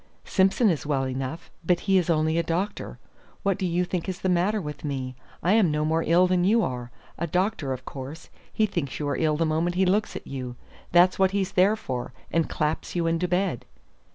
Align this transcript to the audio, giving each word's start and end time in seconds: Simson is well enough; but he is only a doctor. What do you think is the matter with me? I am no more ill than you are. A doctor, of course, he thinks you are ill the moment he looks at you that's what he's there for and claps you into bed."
Simson 0.25 0.71
is 0.71 0.83
well 0.83 1.07
enough; 1.07 1.51
but 1.63 1.81
he 1.81 1.99
is 1.99 2.09
only 2.09 2.39
a 2.39 2.41
doctor. 2.41 2.97
What 3.43 3.59
do 3.59 3.67
you 3.67 3.85
think 3.85 4.09
is 4.09 4.21
the 4.21 4.29
matter 4.29 4.59
with 4.59 4.83
me? 4.83 5.15
I 5.43 5.53
am 5.53 5.69
no 5.69 5.85
more 5.85 6.01
ill 6.03 6.25
than 6.25 6.43
you 6.43 6.63
are. 6.63 6.89
A 7.19 7.27
doctor, 7.27 7.71
of 7.71 7.85
course, 7.85 8.29
he 8.51 8.65
thinks 8.65 8.97
you 8.99 9.07
are 9.09 9.15
ill 9.15 9.37
the 9.37 9.45
moment 9.45 9.75
he 9.75 9.85
looks 9.85 10.15
at 10.15 10.25
you 10.25 10.55
that's 10.91 11.19
what 11.19 11.29
he's 11.37 11.51
there 11.51 11.75
for 11.75 12.13
and 12.31 12.49
claps 12.49 12.95
you 12.95 13.05
into 13.05 13.27
bed." 13.27 13.63